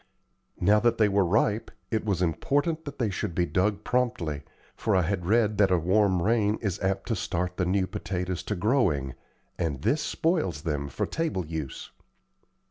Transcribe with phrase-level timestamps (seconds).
[0.59, 4.41] Now that they were ripe, it was important that they should be dug promptly,
[4.75, 8.41] for I had read that a warm rain is apt to start the new potatoes
[8.45, 9.13] to growing,
[9.59, 11.91] and this spoils them for table use.